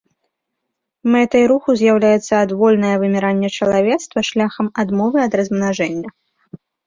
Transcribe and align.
Мэтай 1.15 1.43
руху 1.51 1.69
з'яўляецца 1.81 2.33
адвольнае 2.45 2.95
выміранне 3.05 3.49
чалавецтва 3.57 4.19
шляхам 4.29 4.67
адмовы 4.85 5.17
ад 5.27 5.33
размнажэння. 5.41 6.09